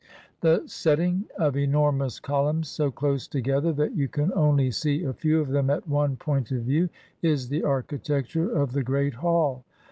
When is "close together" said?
2.89-3.71